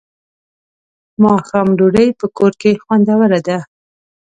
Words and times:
ماښام 1.23 1.67
ډوډۍ 1.77 2.09
په 2.19 2.25
کور 2.37 2.53
کې 2.61 2.71
خوندوره 2.83 3.39
ده. 3.47 3.57